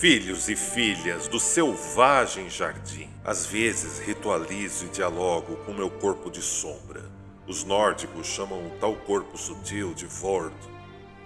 Filhos 0.00 0.48
e 0.48 0.56
filhas 0.56 1.28
do 1.28 1.38
selvagem 1.38 2.48
jardim, 2.48 3.10
às 3.22 3.44
vezes 3.44 3.98
ritualizo 3.98 4.86
e 4.86 4.88
dialogo 4.88 5.56
com 5.66 5.74
meu 5.74 5.90
corpo 5.90 6.30
de 6.30 6.40
sombra. 6.40 7.04
Os 7.46 7.64
nórdicos 7.64 8.26
chamam 8.26 8.66
o 8.66 8.70
tal 8.80 8.96
corpo 8.96 9.36
sutil 9.36 9.92
de 9.92 10.06
Vord. 10.06 10.56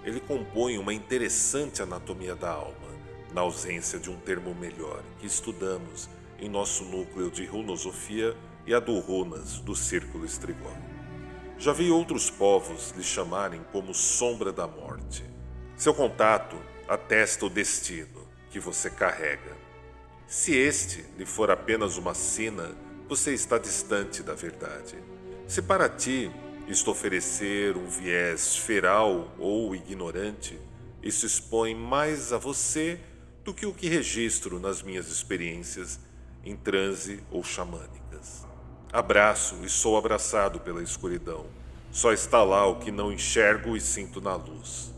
Ele 0.03 0.19
compõe 0.19 0.77
uma 0.77 0.93
interessante 0.93 1.81
anatomia 1.81 2.35
da 2.35 2.51
alma, 2.51 2.75
na 3.33 3.39
ausência 3.39 3.97
de 3.97 4.11
um 4.11 4.17
termo 4.17 4.53
melhor, 4.53 5.01
que 5.19 5.25
estudamos 5.25 6.09
em 6.37 6.49
nosso 6.49 6.83
núcleo 6.83 7.31
de 7.31 7.45
runosofia 7.45 8.35
e 8.67 8.73
a 8.73 8.79
do 8.81 8.99
runas 8.99 9.57
do 9.61 9.73
círculo 9.73 10.25
estrigol. 10.25 10.75
Já 11.57 11.71
vi 11.71 11.89
outros 11.89 12.29
povos 12.29 12.93
lhe 12.97 13.03
chamarem 13.03 13.61
como 13.71 13.93
sombra 13.93 14.51
da 14.51 14.67
morte. 14.67 15.23
Seu 15.77 15.93
contato 15.93 16.57
atesta 16.89 17.45
o 17.45 17.49
destino 17.49 18.24
que 18.55 18.59
você 18.61 18.89
carrega. 18.89 19.51
Se 20.25 20.55
este 20.55 21.03
lhe 21.17 21.25
for 21.25 21.51
apenas 21.51 21.97
uma 21.97 22.13
sina, 22.13 22.73
você 23.05 23.33
está 23.33 23.57
distante 23.57 24.23
da 24.23 24.33
verdade. 24.33 24.95
Se 25.45 25.61
para 25.61 25.89
ti 25.89 26.31
isto 26.65 26.89
oferecer 26.89 27.75
um 27.75 27.85
viés 27.85 28.55
feral 28.55 29.35
ou 29.37 29.75
ignorante, 29.75 30.57
isso 31.03 31.25
expõe 31.25 31.75
mais 31.75 32.31
a 32.31 32.37
você 32.37 32.97
do 33.43 33.53
que 33.53 33.65
o 33.65 33.73
que 33.73 33.89
registro 33.89 34.57
nas 34.57 34.81
minhas 34.81 35.09
experiências 35.09 35.99
em 36.41 36.55
transe 36.55 37.21
ou 37.29 37.43
xamânicas. 37.43 38.45
Abraço 38.93 39.65
e 39.65 39.69
sou 39.69 39.97
abraçado 39.97 40.61
pela 40.61 40.81
escuridão. 40.81 41.45
Só 41.91 42.13
está 42.13 42.41
lá 42.41 42.65
o 42.65 42.79
que 42.79 42.89
não 42.89 43.11
enxergo 43.11 43.75
e 43.75 43.81
sinto 43.81 44.21
na 44.21 44.35
luz. 44.37 44.93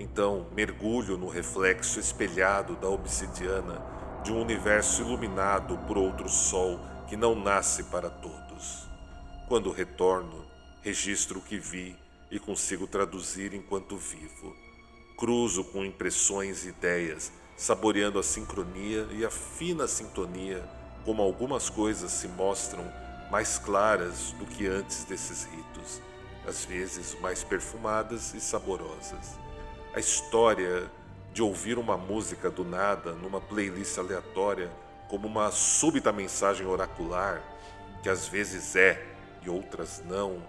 Então 0.00 0.46
mergulho 0.56 1.18
no 1.18 1.28
reflexo 1.28 2.00
espelhado 2.00 2.74
da 2.76 2.88
obsidiana 2.88 3.84
de 4.24 4.32
um 4.32 4.40
universo 4.40 5.02
iluminado 5.02 5.76
por 5.86 5.98
outro 5.98 6.26
sol 6.26 6.80
que 7.06 7.18
não 7.18 7.34
nasce 7.34 7.84
para 7.84 8.08
todos. 8.08 8.88
Quando 9.46 9.70
retorno, 9.70 10.46
registro 10.80 11.38
o 11.38 11.42
que 11.42 11.58
vi 11.58 11.94
e 12.30 12.38
consigo 12.38 12.86
traduzir 12.86 13.52
enquanto 13.52 13.98
vivo. 13.98 14.56
Cruzo 15.18 15.64
com 15.64 15.84
impressões 15.84 16.64
e 16.64 16.70
ideias, 16.70 17.30
saboreando 17.54 18.18
a 18.18 18.22
sincronia 18.22 19.06
e 19.10 19.22
a 19.22 19.30
fina 19.30 19.86
sintonia, 19.86 20.66
como 21.04 21.20
algumas 21.20 21.68
coisas 21.68 22.10
se 22.10 22.26
mostram 22.26 22.90
mais 23.30 23.58
claras 23.58 24.32
do 24.38 24.46
que 24.46 24.66
antes 24.66 25.04
desses 25.04 25.44
ritos, 25.44 26.00
às 26.48 26.64
vezes 26.64 27.20
mais 27.20 27.44
perfumadas 27.44 28.32
e 28.32 28.40
saborosas 28.40 29.38
a 29.94 30.00
história 30.00 30.90
de 31.32 31.42
ouvir 31.42 31.78
uma 31.78 31.96
música 31.96 32.50
do 32.50 32.64
nada 32.64 33.12
numa 33.12 33.40
playlist 33.40 33.98
aleatória 33.98 34.70
como 35.08 35.26
uma 35.26 35.50
súbita 35.50 36.12
mensagem 36.12 36.66
oracular, 36.66 37.42
que 38.02 38.08
às 38.08 38.28
vezes 38.28 38.76
é 38.76 39.04
e 39.42 39.50
outras 39.50 40.02
não, 40.06 40.42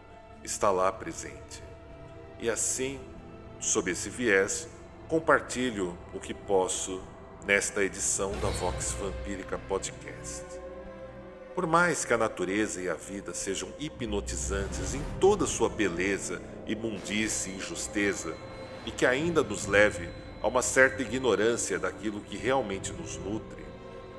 está 0.44 0.70
lá 0.70 0.92
presente. 0.92 1.64
E 2.40 2.50
assim, 2.50 3.00
sob 3.60 3.90
esse 3.92 4.10
viés, 4.10 4.68
compartilho 5.08 5.98
o 6.14 6.20
que 6.20 6.34
posso 6.34 7.02
nesta 7.46 7.84
edição 7.84 8.32
da 8.40 8.50
Vox 8.50 8.92
Vampírica 8.94 9.58
Podcast. 9.58 10.46
Por 11.56 11.66
mais 11.68 12.06
que 12.06 12.14
a 12.14 12.18
natureza 12.18 12.82
e 12.82 12.90
a 12.90 12.94
vida 12.94 13.34
sejam 13.34 13.70
hipnotizantes 13.80 14.94
em 14.94 15.04
toda 15.20 15.46
sua 15.46 15.70
beleza, 15.70 16.42
imundice 16.66 17.50
e 17.50 17.56
injusteza, 17.56 18.36
e 18.86 18.92
que 18.92 19.06
ainda 19.06 19.44
nos 19.44 19.66
leve 19.66 20.10
a 20.42 20.48
uma 20.48 20.62
certa 20.62 21.02
ignorância 21.02 21.78
daquilo 21.78 22.22
que 22.22 22.38
realmente 22.38 22.92
nos 22.94 23.18
nutre, 23.18 23.64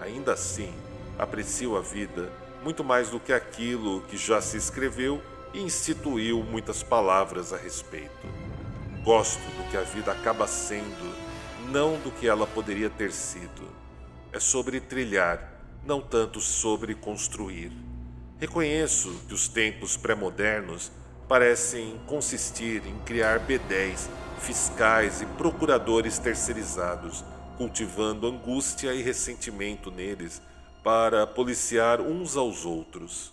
ainda 0.00 0.32
assim 0.32 0.72
aprecio 1.18 1.76
a 1.76 1.80
vida 1.80 2.32
muito 2.62 2.84
mais 2.84 3.10
do 3.10 3.18
que 3.18 3.32
aquilo 3.32 4.02
que 4.02 4.16
já 4.16 4.40
se 4.40 4.56
escreveu 4.56 5.20
e 5.52 5.60
instituiu 5.60 6.42
muitas 6.42 6.82
palavras 6.82 7.52
a 7.52 7.56
respeito. 7.56 8.26
Gosto 9.04 9.40
do 9.40 9.70
que 9.70 9.76
a 9.76 9.82
vida 9.82 10.12
acaba 10.12 10.46
sendo, 10.46 11.14
não 11.70 11.98
do 11.98 12.10
que 12.12 12.28
ela 12.28 12.46
poderia 12.46 12.88
ter 12.88 13.12
sido. 13.12 13.68
É 14.32 14.38
sobre 14.38 14.80
trilhar, 14.80 15.52
não 15.84 16.00
tanto 16.00 16.40
sobre 16.40 16.94
construir. 16.94 17.72
Reconheço 18.38 19.12
que 19.26 19.34
os 19.34 19.48
tempos 19.48 19.96
pré-modernos 19.96 20.90
parecem 21.28 22.00
consistir 22.06 22.86
em 22.86 22.96
criar 23.04 23.40
bedéis 23.40 24.08
fiscais 24.42 25.22
e 25.22 25.26
procuradores 25.26 26.18
terceirizados, 26.18 27.24
cultivando 27.56 28.26
angústia 28.26 28.92
e 28.92 29.00
ressentimento 29.00 29.90
neles 29.90 30.42
para 30.82 31.26
policiar 31.26 32.00
uns 32.00 32.36
aos 32.36 32.64
outros. 32.64 33.32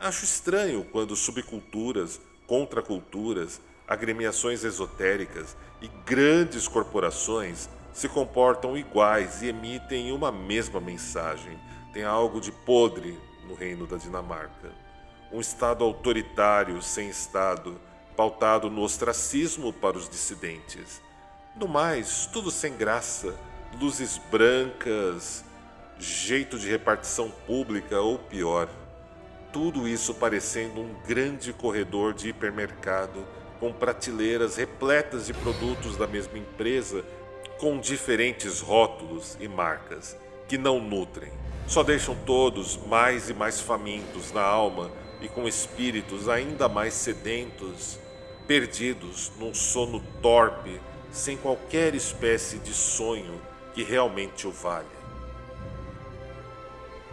Acho 0.00 0.24
estranho 0.24 0.84
quando 0.84 1.14
subculturas, 1.14 2.20
contraculturas, 2.46 3.60
agremiações 3.86 4.64
esotéricas 4.64 5.56
e 5.80 5.88
grandes 6.04 6.66
corporações 6.66 7.68
se 7.92 8.08
comportam 8.08 8.76
iguais 8.76 9.42
e 9.42 9.48
emitem 9.48 10.12
uma 10.12 10.32
mesma 10.32 10.80
mensagem. 10.80 11.58
Tem 11.92 12.02
algo 12.02 12.40
de 12.40 12.50
podre 12.50 13.18
no 13.46 13.54
reino 13.54 13.86
da 13.86 13.96
Dinamarca. 13.96 14.72
Um 15.32 15.40
Estado 15.40 15.84
autoritário 15.84 16.82
sem 16.82 17.08
Estado 17.08 17.80
pautado 18.18 18.68
no 18.68 18.82
ostracismo 18.82 19.72
para 19.72 19.96
os 19.96 20.08
dissidentes. 20.08 21.00
No 21.54 21.68
mais, 21.68 22.26
tudo 22.26 22.50
sem 22.50 22.76
graça, 22.76 23.32
luzes 23.80 24.20
brancas, 24.28 25.44
jeito 26.00 26.58
de 26.58 26.68
repartição 26.68 27.30
pública 27.46 28.00
ou 28.00 28.18
pior. 28.18 28.68
Tudo 29.52 29.86
isso 29.86 30.12
parecendo 30.14 30.80
um 30.80 30.96
grande 31.06 31.52
corredor 31.52 32.12
de 32.12 32.30
hipermercado 32.30 33.24
com 33.60 33.72
prateleiras 33.72 34.56
repletas 34.56 35.26
de 35.26 35.32
produtos 35.32 35.96
da 35.96 36.08
mesma 36.08 36.38
empresa 36.38 37.04
com 37.60 37.78
diferentes 37.78 38.58
rótulos 38.58 39.36
e 39.38 39.46
marcas 39.46 40.16
que 40.48 40.58
não 40.58 40.80
nutrem, 40.80 41.30
só 41.68 41.84
deixam 41.84 42.16
todos 42.26 42.78
mais 42.88 43.30
e 43.30 43.34
mais 43.34 43.60
famintos 43.60 44.32
na 44.32 44.42
alma 44.42 44.90
e 45.20 45.28
com 45.28 45.46
espíritos 45.46 46.28
ainda 46.28 46.68
mais 46.68 46.94
sedentos 46.94 47.98
perdidos 48.48 49.30
num 49.38 49.52
sono 49.52 50.02
torpe, 50.22 50.80
sem 51.12 51.36
qualquer 51.36 51.94
espécie 51.94 52.58
de 52.58 52.72
sonho 52.72 53.38
que 53.74 53.84
realmente 53.84 54.46
o 54.46 54.50
valha. 54.50 54.86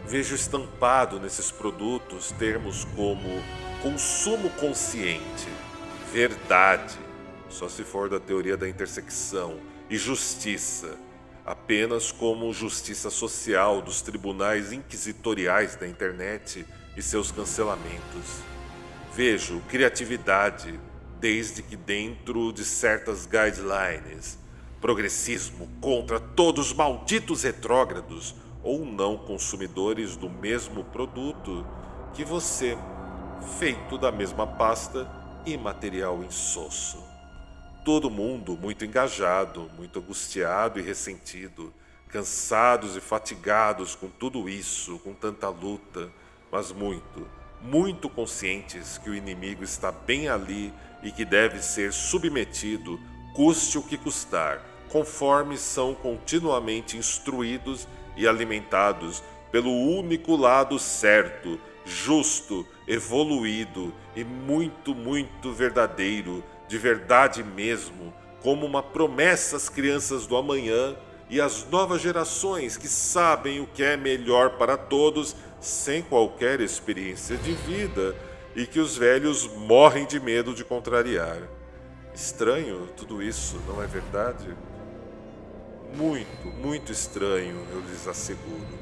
Vejo 0.05 0.33
estampado 0.33 1.19
nesses 1.19 1.51
produtos 1.51 2.31
termos 2.31 2.85
como 2.95 3.43
consumo 3.81 4.49
consciente, 4.51 5.47
verdade, 6.13 6.97
só 7.49 7.67
se 7.67 7.83
for 7.83 8.09
da 8.09 8.19
teoria 8.19 8.55
da 8.55 8.69
intersecção, 8.69 9.59
e 9.89 9.97
justiça, 9.97 10.97
apenas 11.45 12.11
como 12.11 12.51
justiça 12.53 13.09
social 13.09 13.81
dos 13.81 14.01
tribunais 14.01 14.71
inquisitoriais 14.71 15.75
da 15.75 15.87
internet 15.87 16.65
e 16.95 17.01
seus 17.01 17.31
cancelamentos. 17.31 18.39
Vejo 19.13 19.61
criatividade, 19.69 20.79
desde 21.19 21.61
que 21.61 21.75
dentro 21.75 22.51
de 22.51 22.63
certas 22.63 23.25
guidelines, 23.25 24.37
progressismo 24.81 25.67
contra 25.81 26.19
todos 26.19 26.67
os 26.67 26.73
malditos 26.73 27.43
retrógrados 27.43 28.35
ou 28.63 28.85
não 28.85 29.17
consumidores 29.17 30.15
do 30.15 30.29
mesmo 30.29 30.83
produto 30.83 31.65
que 32.13 32.23
você, 32.23 32.77
feito 33.59 33.97
da 33.97 34.11
mesma 34.11 34.47
pasta 34.47 35.09
e 35.45 35.57
material 35.57 36.23
insosso. 36.23 37.03
Todo 37.83 38.09
mundo 38.09 38.57
muito 38.57 38.83
engajado, 38.83 39.69
muito 39.77 39.99
angustiado 39.99 40.79
e 40.79 40.81
ressentido, 40.81 41.73
cansados 42.07 42.95
e 42.95 43.01
fatigados 43.01 43.93
com 43.93 44.07
tudo 44.07 44.49
isso, 44.49 44.97
com 44.99 45.13
tanta 45.13 45.49
luta, 45.49 46.09
mas 46.51 46.71
muito, 46.71 47.27
muito 47.61 48.09
conscientes 48.09 48.97
que 48.97 49.09
o 49.09 49.15
inimigo 49.15 49.63
está 49.63 49.91
bem 49.91 50.27
ali 50.27 50.73
e 51.05 51.11
que 51.11 51.23
deve 51.23 51.61
ser 51.61 51.93
submetido, 51.93 52.99
custe 53.31 53.77
o 53.77 53.83
que 53.83 53.95
custar, 53.95 54.65
conforme 54.89 55.55
são 55.55 55.93
continuamente 55.93 56.97
instruídos 56.97 57.87
e 58.17 58.27
alimentados 58.27 59.23
pelo 59.51 59.69
único 59.69 60.35
lado 60.35 60.79
certo, 60.79 61.59
justo, 61.85 62.65
evoluído 62.87 63.93
e 64.15 64.23
muito, 64.23 64.95
muito 64.95 65.53
verdadeiro, 65.53 66.43
de 66.67 66.77
verdade 66.79 67.43
mesmo, 67.43 68.11
como 68.41 68.65
uma 68.65 68.81
promessa 68.81 69.57
às 69.57 69.69
crianças 69.69 70.25
do 70.25 70.35
amanhã 70.35 70.95
e 71.29 71.39
às 71.39 71.67
novas 71.69 72.01
gerações 72.01 72.77
que 72.77 72.87
sabem 72.87 73.59
o 73.59 73.67
que 73.67 73.83
é 73.83 73.95
melhor 73.95 74.57
para 74.57 74.75
todos 74.75 75.35
sem 75.59 76.01
qualquer 76.01 76.61
experiência 76.61 77.37
de 77.37 77.53
vida 77.53 78.15
e 78.55 78.65
que 78.65 78.79
os 78.79 78.97
velhos 78.97 79.47
morrem 79.47 80.05
de 80.05 80.19
medo 80.19 80.53
de 80.53 80.63
contrariar. 80.63 81.37
Estranho 82.13 82.87
tudo 82.95 83.21
isso, 83.21 83.59
não 83.67 83.83
é 83.83 83.85
verdade? 83.85 84.55
Muito, 85.93 86.47
muito 86.47 86.91
estranho, 86.91 87.57
eu 87.71 87.81
lhes 87.81 88.07
asseguro. 88.07 88.79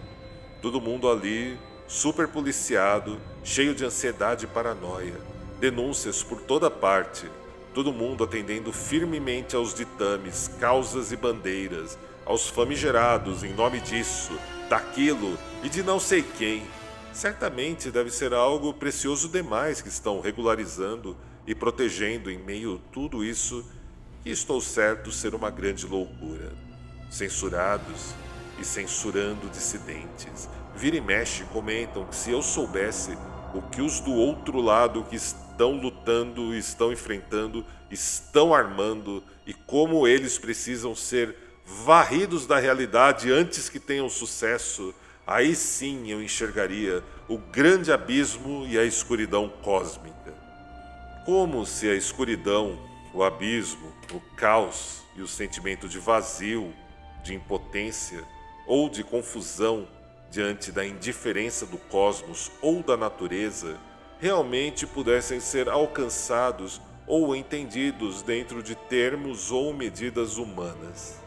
Todo 0.61 0.79
mundo 0.79 1.09
ali, 1.09 1.57
super 1.87 2.27
policiado, 2.27 3.19
cheio 3.43 3.73
de 3.73 3.83
ansiedade 3.83 4.45
e 4.45 4.47
paranoia, 4.47 5.19
denúncias 5.59 6.21
por 6.21 6.41
toda 6.41 6.69
parte, 6.69 7.27
todo 7.73 7.91
mundo 7.91 8.23
atendendo 8.23 8.71
firmemente 8.71 9.55
aos 9.55 9.73
ditames, 9.73 10.49
causas 10.59 11.11
e 11.11 11.17
bandeiras, 11.17 11.97
aos 12.25 12.47
famigerados 12.47 13.43
em 13.43 13.53
nome 13.53 13.79
disso, 13.79 14.37
daquilo 14.69 15.37
e 15.63 15.69
de 15.69 15.81
não 15.81 15.99
sei 15.99 16.21
quem. 16.21 16.63
Certamente 17.13 17.91
deve 17.91 18.09
ser 18.09 18.33
algo 18.33 18.73
precioso 18.73 19.29
demais 19.29 19.81
que 19.81 19.87
estão 19.87 20.19
regularizando 20.19 21.15
e 21.45 21.53
protegendo 21.53 22.31
em 22.31 22.39
meio 22.39 22.75
a 22.75 22.91
tudo 22.91 23.23
isso, 23.23 23.63
que 24.23 24.31
estou 24.31 24.59
certo 24.59 25.11
ser 25.11 25.35
uma 25.35 25.51
grande 25.51 25.85
loucura. 25.85 26.51
Censurados 27.11 28.15
e 28.59 28.65
censurando 28.65 29.47
dissidentes. 29.49 30.49
Vira 30.75 30.97
e 30.97 31.01
mexe 31.01 31.43
comentam 31.45 32.05
que 32.05 32.15
se 32.15 32.31
eu 32.31 32.41
soubesse 32.41 33.15
o 33.53 33.61
que 33.61 33.81
os 33.81 33.99
do 33.99 34.13
outro 34.13 34.59
lado 34.59 35.03
que 35.03 35.15
estão 35.15 35.73
lutando, 35.73 36.55
estão 36.55 36.91
enfrentando, 36.91 37.63
estão 37.91 38.55
armando 38.55 39.23
e 39.45 39.53
como 39.53 40.07
eles 40.07 40.39
precisam 40.39 40.95
ser 40.95 41.35
varridos 41.63 42.47
da 42.47 42.57
realidade 42.57 43.31
antes 43.31 43.69
que 43.69 43.79
tenham 43.79 44.09
sucesso, 44.09 44.93
aí 45.25 45.55
sim 45.55 46.09
eu 46.11 46.21
enxergaria 46.21 47.03
o 47.27 47.37
grande 47.37 47.91
abismo 47.91 48.65
e 48.67 48.77
a 48.77 48.83
escuridão 48.83 49.49
cósmica. 49.61 50.33
Como 51.25 51.65
se 51.65 51.89
a 51.89 51.95
escuridão, 51.95 52.77
o 53.13 53.23
abismo, 53.23 53.93
o 54.11 54.19
caos 54.35 55.01
e 55.15 55.21
o 55.21 55.27
sentimento 55.27 55.87
de 55.87 55.99
vazio, 55.99 56.73
de 57.23 57.33
impotência 57.33 58.23
ou 58.67 58.89
de 58.89 59.03
confusão 59.03 59.87
diante 60.29 60.71
da 60.71 60.85
indiferença 60.85 61.65
do 61.65 61.77
cosmos 61.77 62.51
ou 62.61 62.81
da 62.81 62.97
natureza 62.97 63.79
realmente 64.19 64.87
pudessem 64.87 65.39
ser 65.39 65.69
alcançados 65.69 66.81
ou 67.05 67.35
entendidos 67.35 68.21
dentro 68.21 68.63
de 68.63 68.73
termos 68.73 69.51
ou 69.51 69.73
medidas 69.73 70.37
humanas. 70.37 71.19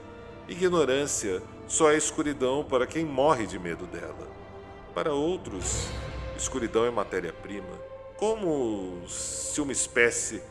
Ignorância 0.48 1.43
só 1.67 1.91
é 1.91 1.97
escuridão 1.97 2.65
para 2.65 2.87
quem 2.87 3.05
morre 3.05 3.47
de 3.47 3.59
medo 3.59 3.87
dela. 3.87 4.29
Para 4.95 5.13
outros, 5.13 5.89
escuridão 6.37 6.85
é 6.85 6.91
matéria-prima, 6.91 7.79
como 8.17 9.07
se 9.09 9.61
uma 9.61 9.73
espécie 9.73 10.43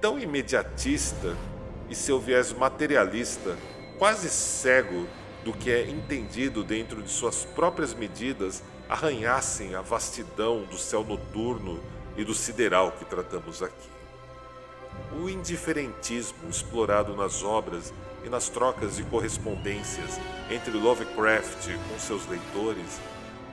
tão 0.00 0.18
imediatista 0.18 1.36
e 1.88 1.94
seu 1.94 2.18
viés 2.18 2.52
materialista, 2.52 3.56
quase 3.98 4.28
cego 4.28 5.06
do 5.44 5.52
que 5.52 5.70
é 5.70 5.88
entendido 5.88 6.64
dentro 6.64 7.02
de 7.02 7.10
suas 7.10 7.44
próprias 7.44 7.94
medidas, 7.94 8.62
arranhassem 8.88 9.74
a 9.74 9.80
vastidão 9.80 10.64
do 10.64 10.78
céu 10.78 11.04
noturno 11.04 11.80
e 12.16 12.24
do 12.24 12.34
sideral 12.34 12.92
que 12.92 13.04
tratamos 13.04 13.62
aqui. 13.62 13.90
O 15.20 15.28
indiferentismo 15.28 16.48
explorado 16.48 17.16
nas 17.16 17.42
obras 17.42 17.92
e 18.24 18.28
nas 18.28 18.48
trocas 18.48 18.96
de 18.96 19.04
correspondências 19.04 20.18
entre 20.50 20.72
Lovecraft 20.72 21.68
com 21.88 21.98
seus 21.98 22.26
leitores 22.26 23.00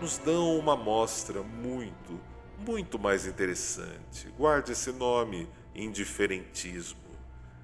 nos 0.01 0.18
dão 0.18 0.57
uma 0.57 0.75
mostra 0.75 1.42
muito, 1.44 2.19
muito 2.66 2.98
mais 2.98 3.25
interessante. 3.25 4.27
Guarde 4.38 4.71
esse 4.71 4.92
nome, 4.92 5.48
indiferentismo. 5.75 7.00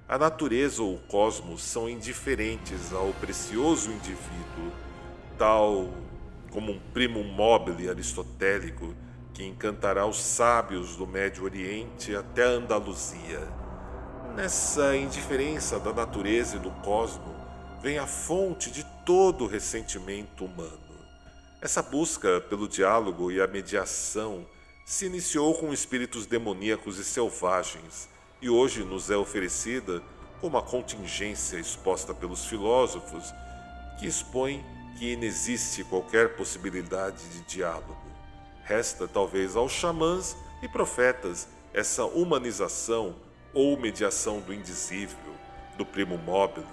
A 0.08 0.18
natureza 0.18 0.82
ou 0.82 0.94
o 0.94 0.98
cosmos 0.98 1.62
são 1.62 1.88
indiferentes 1.88 2.92
ao 2.92 3.12
precioso 3.14 3.90
indivíduo, 3.90 4.72
tal 5.38 5.88
como 6.50 6.72
um 6.72 6.80
primo 6.92 7.24
mobile 7.24 7.88
aristotélico 7.88 8.94
que 9.32 9.44
encantará 9.44 10.06
os 10.06 10.18
sábios 10.18 10.96
do 10.96 11.06
Médio 11.06 11.44
Oriente 11.44 12.14
até 12.14 12.44
a 12.44 12.50
Andaluzia 12.50 13.65
Nessa 14.36 14.94
indiferença 14.94 15.80
da 15.80 15.94
natureza 15.94 16.56
e 16.56 16.58
do 16.58 16.70
cosmo 16.82 17.34
vem 17.80 17.98
a 17.98 18.06
fonte 18.06 18.70
de 18.70 18.84
todo 19.02 19.44
o 19.44 19.46
ressentimento 19.46 20.44
humano. 20.44 20.78
Essa 21.58 21.82
busca 21.82 22.38
pelo 22.42 22.68
diálogo 22.68 23.32
e 23.32 23.40
a 23.40 23.46
mediação 23.46 24.46
se 24.84 25.06
iniciou 25.06 25.54
com 25.54 25.72
espíritos 25.72 26.26
demoníacos 26.26 26.98
e 26.98 27.04
selvagens 27.04 28.10
e 28.42 28.50
hoje 28.50 28.84
nos 28.84 29.10
é 29.10 29.16
oferecida 29.16 30.02
como 30.38 30.58
a 30.58 30.62
contingência 30.62 31.56
exposta 31.56 32.12
pelos 32.12 32.44
filósofos 32.44 33.32
que 33.98 34.06
expõe 34.06 34.62
que 34.98 35.14
inexiste 35.14 35.82
qualquer 35.82 36.36
possibilidade 36.36 37.26
de 37.30 37.40
diálogo. 37.46 37.96
Resta 38.64 39.08
talvez 39.08 39.56
aos 39.56 39.72
xamãs 39.72 40.36
e 40.62 40.68
profetas 40.68 41.48
essa 41.72 42.04
humanização 42.04 43.24
ou 43.56 43.74
mediação 43.74 44.40
do 44.40 44.52
indizível, 44.52 45.32
do 45.78 45.86
primo 45.86 46.18
mobile? 46.18 46.66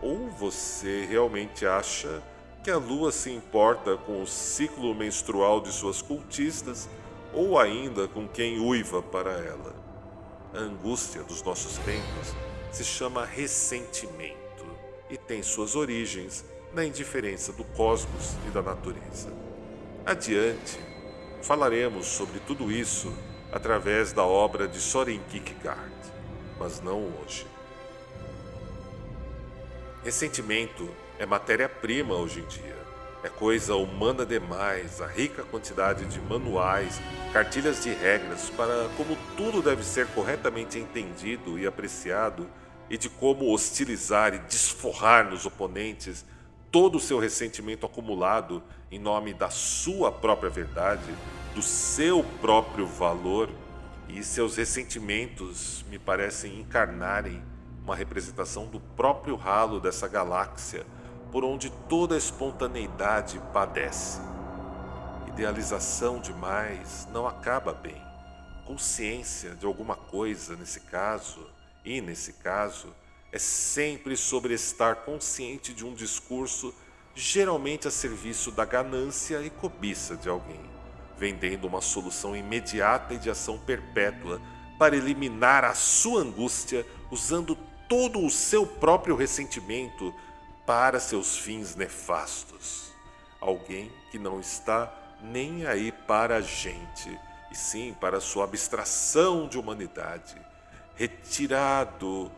Ou 0.00 0.30
você 0.30 1.04
realmente 1.04 1.66
acha 1.66 2.22
que 2.62 2.70
a 2.70 2.76
lua 2.76 3.10
se 3.10 3.28
importa 3.28 3.96
com 3.96 4.22
o 4.22 4.26
ciclo 4.26 4.94
menstrual 4.94 5.60
de 5.60 5.72
suas 5.72 6.00
cultistas 6.00 6.88
ou 7.34 7.58
ainda 7.58 8.06
com 8.06 8.28
quem 8.28 8.60
uiva 8.60 9.02
para 9.02 9.32
ela? 9.32 9.74
A 10.54 10.58
angústia 10.58 11.24
dos 11.24 11.42
nossos 11.42 11.76
tempos 11.78 12.36
se 12.70 12.84
chama 12.84 13.24
ressentimento 13.24 14.64
e 15.10 15.16
tem 15.16 15.42
suas 15.42 15.74
origens 15.74 16.44
na 16.72 16.84
indiferença 16.84 17.52
do 17.52 17.64
cosmos 17.64 18.34
e 18.46 18.50
da 18.50 18.62
natureza. 18.62 19.32
Adiante, 20.04 20.78
falaremos 21.42 22.06
sobre 22.06 22.38
tudo 22.38 22.70
isso 22.70 23.12
através 23.52 24.12
da 24.12 24.24
obra 24.24 24.66
de 24.66 24.80
Soren 24.80 25.20
Kierkegaard, 25.30 25.92
mas 26.58 26.80
não 26.80 27.12
hoje. 27.20 27.46
Ressentimento 30.02 30.88
é 31.18 31.26
matéria-prima 31.26 32.14
hoje 32.14 32.40
em 32.40 32.46
dia. 32.46 32.76
É 33.22 33.28
coisa 33.28 33.74
humana 33.74 34.24
demais 34.24 35.00
a 35.00 35.06
rica 35.06 35.42
quantidade 35.42 36.04
de 36.04 36.20
manuais, 36.20 37.00
cartilhas 37.32 37.82
de 37.82 37.92
regras 37.92 38.50
para 38.50 38.88
como 38.96 39.16
tudo 39.36 39.60
deve 39.60 39.82
ser 39.82 40.06
corretamente 40.08 40.78
entendido 40.78 41.58
e 41.58 41.66
apreciado 41.66 42.48
e 42.88 42.96
de 42.96 43.08
como 43.08 43.52
hostilizar 43.52 44.32
e 44.32 44.38
desforrar 44.38 45.28
nos 45.28 45.44
oponentes 45.44 46.24
todo 46.70 46.98
o 46.98 47.00
seu 47.00 47.18
ressentimento 47.18 47.84
acumulado 47.84 48.62
em 48.92 48.98
nome 48.98 49.34
da 49.34 49.50
sua 49.50 50.12
própria 50.12 50.50
verdade 50.50 51.12
do 51.56 51.62
seu 51.62 52.22
próprio 52.38 52.86
valor 52.86 53.48
e 54.10 54.22
seus 54.22 54.56
ressentimentos 54.56 55.86
me 55.88 55.98
parecem 55.98 56.60
encarnarem 56.60 57.42
uma 57.82 57.96
representação 57.96 58.66
do 58.66 58.78
próprio 58.78 59.36
ralo 59.36 59.80
dessa 59.80 60.06
galáxia 60.06 60.84
por 61.32 61.44
onde 61.44 61.70
toda 61.88 62.14
espontaneidade 62.14 63.40
padece. 63.54 64.20
Idealização 65.28 66.20
demais 66.20 67.08
não 67.10 67.26
acaba 67.26 67.72
bem. 67.72 68.02
Consciência 68.66 69.54
de 69.54 69.64
alguma 69.64 69.96
coisa 69.96 70.56
nesse 70.56 70.80
caso, 70.80 71.48
e 71.82 72.02
nesse 72.02 72.34
caso, 72.34 72.94
é 73.32 73.38
sempre 73.38 74.14
sobre 74.14 74.52
estar 74.52 74.96
consciente 75.06 75.72
de 75.72 75.86
um 75.86 75.94
discurso 75.94 76.74
geralmente 77.14 77.88
a 77.88 77.90
serviço 77.90 78.50
da 78.50 78.66
ganância 78.66 79.40
e 79.40 79.48
cobiça 79.48 80.18
de 80.18 80.28
alguém 80.28 80.75
vendendo 81.18 81.66
uma 81.66 81.80
solução 81.80 82.36
imediata 82.36 83.14
e 83.14 83.18
de 83.18 83.30
ação 83.30 83.58
perpétua 83.58 84.40
para 84.78 84.96
eliminar 84.96 85.64
a 85.64 85.74
sua 85.74 86.20
angústia 86.20 86.86
usando 87.10 87.56
todo 87.88 88.24
o 88.24 88.30
seu 88.30 88.66
próprio 88.66 89.16
ressentimento 89.16 90.14
para 90.66 91.00
seus 91.00 91.38
fins 91.38 91.74
nefastos. 91.74 92.92
Alguém 93.40 93.90
que 94.10 94.18
não 94.18 94.40
está 94.40 94.92
nem 95.22 95.66
aí 95.66 95.92
para 95.92 96.36
a 96.36 96.40
gente, 96.40 97.18
e 97.50 97.54
sim 97.54 97.94
para 97.98 98.20
sua 98.20 98.44
abstração 98.44 99.48
de 99.48 99.58
humanidade, 99.58 100.36
retirado 100.94 102.30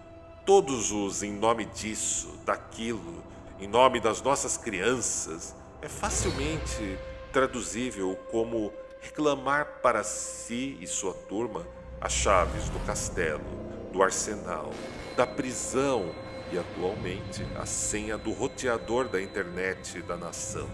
todos 0.44 0.92
os 0.92 1.22
em 1.22 1.32
nome 1.32 1.64
disso, 1.66 2.38
daquilo, 2.44 3.22
em 3.58 3.66
nome 3.66 4.00
das 4.00 4.22
nossas 4.22 4.56
crianças, 4.56 5.54
é 5.80 5.88
facilmente 5.88 6.98
traduzível 7.32 8.18
como 8.30 8.72
reclamar 9.00 9.80
para 9.82 10.02
si 10.02 10.76
e 10.80 10.86
sua 10.86 11.14
turma 11.14 11.66
as 12.00 12.12
chaves 12.12 12.68
do 12.68 12.78
castelo, 12.80 13.44
do 13.92 14.02
arsenal, 14.02 14.72
da 15.16 15.26
prisão 15.26 16.14
e 16.52 16.58
atualmente 16.58 17.46
a 17.56 17.66
senha 17.66 18.16
do 18.16 18.32
roteador 18.32 19.08
da 19.08 19.20
internet 19.20 20.00
da 20.02 20.16
nação. 20.16 20.68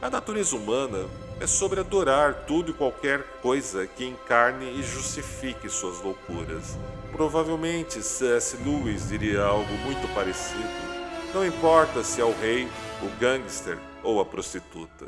A 0.00 0.08
natureza 0.08 0.56
humana 0.56 1.08
é 1.40 1.46
sobre 1.46 1.80
adorar 1.80 2.46
tudo 2.46 2.70
e 2.70 2.74
qualquer 2.74 3.22
coisa 3.42 3.86
que 3.86 4.04
encarne 4.04 4.78
e 4.78 4.82
justifique 4.82 5.68
suas 5.68 6.00
loucuras. 6.00 6.78
Provavelmente 7.12 8.02
C.S. 8.02 8.56
Lewis 8.64 9.08
diria 9.08 9.42
algo 9.42 9.72
muito 9.84 10.06
parecido. 10.14 10.90
Não 11.34 11.44
importa 11.44 12.02
se 12.02 12.20
é 12.20 12.24
o 12.24 12.32
rei, 12.40 12.66
o 13.02 13.08
gangster 13.20 13.78
ou 14.02 14.20
a 14.20 14.24
prostituta. 14.24 15.06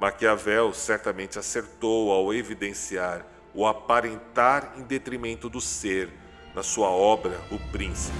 Maquiavel 0.00 0.72
certamente 0.72 1.40
acertou 1.40 2.12
ao 2.12 2.32
evidenciar 2.32 3.26
o 3.52 3.66
aparentar 3.66 4.74
em 4.76 4.82
detrimento 4.82 5.48
do 5.48 5.60
ser 5.60 6.08
na 6.54 6.62
sua 6.62 6.88
obra 6.88 7.40
O 7.50 7.58
Príncipe. 7.72 8.16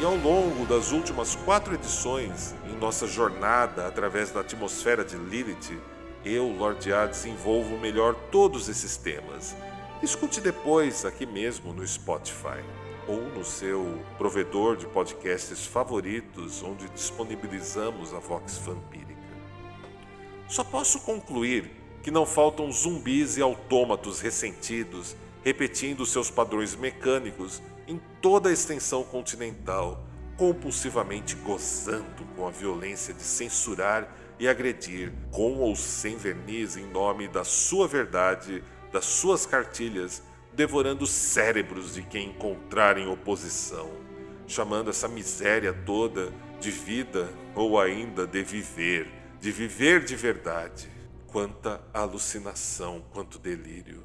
E 0.00 0.04
ao 0.04 0.16
longo 0.16 0.66
das 0.66 0.90
últimas 0.90 1.36
quatro 1.36 1.74
edições, 1.74 2.54
em 2.64 2.76
nossa 2.76 3.06
jornada 3.06 3.86
através 3.86 4.32
da 4.32 4.40
atmosfera 4.40 5.04
de 5.04 5.16
Lilith, 5.16 5.80
eu, 6.24 6.48
Lord 6.48 6.92
A, 6.92 7.06
desenvolvo 7.06 7.78
melhor 7.78 8.14
todos 8.32 8.68
esses 8.68 8.96
temas. 8.96 9.54
Escute 10.02 10.40
depois 10.40 11.04
aqui 11.04 11.26
mesmo 11.26 11.72
no 11.72 11.86
Spotify 11.86 12.62
ou 13.06 13.22
no 13.22 13.44
seu 13.44 14.02
provedor 14.18 14.76
de 14.76 14.86
podcasts 14.86 15.64
favoritos, 15.64 16.62
onde 16.62 16.88
disponibilizamos 16.90 18.12
a 18.12 18.18
Vox 18.18 18.58
Vampírica. 18.58 19.07
Só 20.48 20.64
posso 20.64 21.00
concluir 21.00 21.70
que 22.02 22.10
não 22.10 22.24
faltam 22.24 22.72
zumbis 22.72 23.36
e 23.36 23.42
autômatos 23.42 24.20
ressentidos 24.20 25.14
repetindo 25.44 26.06
seus 26.06 26.30
padrões 26.30 26.74
mecânicos 26.74 27.62
em 27.86 28.00
toda 28.20 28.48
a 28.48 28.52
extensão 28.52 29.04
continental, 29.04 30.04
compulsivamente 30.36 31.36
gozando 31.36 32.24
com 32.34 32.46
a 32.46 32.50
violência 32.50 33.14
de 33.14 33.22
censurar 33.22 34.14
e 34.38 34.48
agredir, 34.48 35.12
com 35.30 35.56
ou 35.56 35.74
sem 35.74 36.16
verniz, 36.16 36.76
em 36.76 36.86
nome 36.86 37.28
da 37.28 37.44
sua 37.44 37.88
verdade, 37.88 38.62
das 38.92 39.04
suas 39.04 39.44
cartilhas, 39.44 40.22
devorando 40.52 41.06
cérebros 41.06 41.94
de 41.94 42.02
quem 42.02 42.30
encontrarem 42.30 43.08
oposição, 43.08 43.90
chamando 44.46 44.90
essa 44.90 45.08
miséria 45.08 45.72
toda 45.72 46.32
de 46.60 46.70
vida 46.70 47.28
ou 47.54 47.80
ainda 47.80 48.26
de 48.26 48.42
viver, 48.42 49.17
de 49.40 49.52
viver 49.52 50.04
de 50.04 50.16
verdade. 50.16 50.90
Quanta 51.26 51.80
alucinação, 51.92 53.02
quanto 53.12 53.38
delírio. 53.38 54.02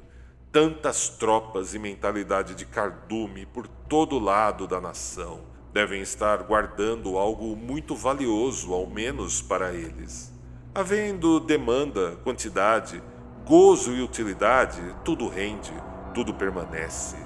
Tantas 0.52 1.08
tropas 1.08 1.74
e 1.74 1.78
mentalidade 1.78 2.54
de 2.54 2.64
cardume 2.64 3.46
por 3.46 3.66
todo 3.66 4.18
lado 4.18 4.66
da 4.66 4.80
nação 4.80 5.40
devem 5.72 6.00
estar 6.00 6.44
guardando 6.44 7.18
algo 7.18 7.56
muito 7.56 7.96
valioso, 7.96 8.72
ao 8.72 8.86
menos 8.86 9.42
para 9.42 9.74
eles. 9.74 10.32
Havendo 10.72 11.40
demanda, 11.40 12.16
quantidade, 12.22 13.02
gozo 13.44 13.92
e 13.92 14.00
utilidade, 14.00 14.80
tudo 15.04 15.28
rende, 15.28 15.72
tudo 16.14 16.32
permanece. 16.32 17.16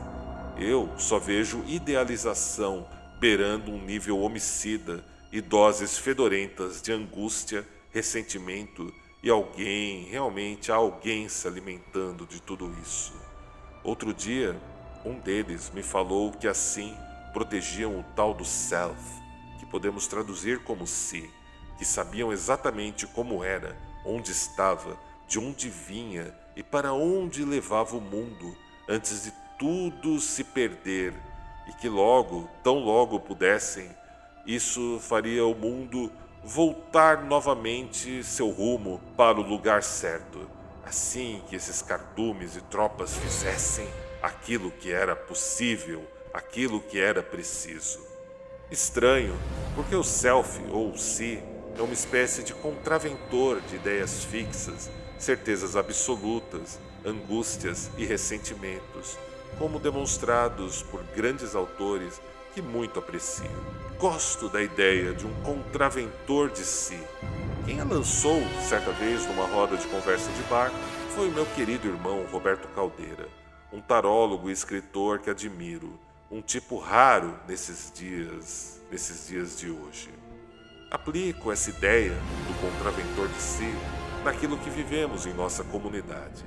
Eu 0.57 0.89
só 0.97 1.19
vejo 1.19 1.63
idealização 1.67 2.89
beirando 3.21 3.71
um 3.71 3.85
nível 3.85 4.19
homicida 4.21 5.05
e 5.31 5.41
doses 5.41 5.99
fedorentas 5.99 6.81
de 6.81 6.91
angústia, 6.91 7.67
ressentimento 7.99 8.95
e 9.21 9.29
alguém, 9.29 10.05
realmente 10.05 10.71
alguém 10.71 11.29
se 11.29 11.49
alimentando 11.49 12.25
de 12.25 12.41
tudo 12.41 12.73
isso. 12.81 13.13
Outro 13.83 14.15
dia, 14.15 14.57
um 15.05 15.19
deles 15.19 15.71
me 15.75 15.83
falou 15.83 16.31
que 16.31 16.47
assim 16.47 16.97
protegiam 17.33 17.99
o 17.99 18.05
tal 18.15 18.33
do 18.33 18.45
self, 18.45 19.03
que 19.59 19.67
podemos 19.67 20.07
traduzir 20.07 20.61
como 20.61 20.87
si, 20.87 21.29
que 21.77 21.85
sabiam 21.85 22.33
exatamente 22.33 23.05
como 23.05 23.43
era, 23.43 23.77
onde 24.07 24.31
estava, 24.31 24.97
de 25.27 25.41
onde 25.41 25.69
vinha 25.69 26.33
e 26.55 26.63
para 26.63 26.93
onde 26.93 27.45
levava 27.45 27.97
o 27.97 28.01
mundo 28.01 28.57
antes 28.89 29.25
de 29.25 29.33
tudo 29.59 30.21
se 30.21 30.45
perder, 30.45 31.15
e 31.69 31.73
que 31.73 31.89
logo, 31.89 32.49
tão 32.63 32.79
logo 32.79 33.19
pudessem, 33.19 33.91
isso 34.47 35.01
faria 35.01 35.45
o 35.45 35.55
mundo 35.55 36.13
voltar 36.49 37.25
novamente 37.25 38.25
seu 38.25 38.49
rumo 38.49 39.03
para 39.19 39.39
o 39.39 39.43
lugar 39.43 39.83
certo, 39.83 40.49
assim 40.83 41.43
que 41.47 41.55
esses 41.55 41.83
cardumes 41.83 42.57
e 42.57 42.63
tropas 42.63 43.15
fizessem 43.19 43.87
aquilo 44.23 44.71
que 44.71 44.91
era 44.91 45.15
possível, 45.15 46.03
aquilo 46.33 46.81
que 46.81 46.99
era 46.99 47.23
preciso. 47.23 48.01
Estranho, 48.71 49.39
porque 49.75 49.95
o 49.95 50.03
self 50.03 50.59
ou 50.71 50.93
o 50.93 50.97
si 50.97 51.39
é 51.79 51.83
uma 51.83 51.93
espécie 51.93 52.43
de 52.43 52.55
contraventor 52.55 53.61
de 53.61 53.77
ideias 53.77 54.25
fixas, 54.25 54.91
certezas 55.19 55.77
absolutas, 55.77 56.81
angústias 57.05 57.91
e 57.99 58.07
ressentimentos, 58.07 59.19
como 59.59 59.79
demonstrados 59.79 60.83
por 60.83 61.03
grandes 61.15 61.55
autores 61.55 62.19
que 62.55 62.63
muito 62.63 62.99
aprecio. 62.99 63.88
Gosto 63.99 64.49
da 64.49 64.63
ideia 64.63 65.13
de 65.13 65.27
um 65.27 65.35
contraventor 65.43 66.51
de 66.51 66.61
si. 66.61 66.97
Quem 67.67 67.81
a 67.81 67.85
lançou 67.85 68.41
certa 68.61 68.93
vez 68.93 69.27
numa 69.27 69.45
roda 69.45 69.77
de 69.77 69.89
conversa 69.89 70.31
de 70.31 70.43
bar 70.43 70.71
foi 71.17 71.27
o 71.27 71.33
meu 71.33 71.45
querido 71.45 71.89
irmão 71.89 72.25
Roberto 72.31 72.69
Caldeira, 72.77 73.29
um 73.73 73.81
tarólogo 73.81 74.49
e 74.49 74.53
escritor 74.53 75.19
que 75.19 75.29
admiro, 75.29 75.99
um 76.31 76.41
tipo 76.41 76.79
raro 76.79 77.35
nesses 77.49 77.93
dias, 77.93 78.81
nesses 78.89 79.27
dias 79.27 79.59
de 79.59 79.69
hoje. 79.69 80.11
Aplico 80.93 81.51
essa 81.51 81.71
ideia 81.71 82.15
do 82.47 82.61
contraventor 82.61 83.27
de 83.27 83.43
si 83.43 83.75
naquilo 84.23 84.59
que 84.59 84.71
vivemos 84.71 85.27
em 85.27 85.35
nossa 85.35 85.65
comunidade. 85.65 86.45